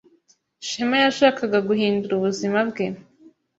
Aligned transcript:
Shema 0.67 0.97
yashakaga 1.05 1.57
guhindura 1.67 2.13
ubuzima 2.15 2.59
bwe. 2.69 2.85